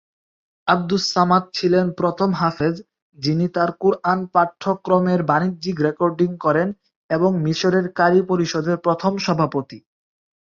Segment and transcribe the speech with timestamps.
[0.67, 2.75] আবদুস-সামাদ ছিলেন প্রথম হাফেজ,
[3.17, 6.67] যিনি তার কুরআন পাঠ্যক্রমের বাণিজ্যিক রেকর্ডিং করেন,
[7.09, 9.77] এবং মিশরের ক্বারী পরিষদের প্রথম সভাপতি।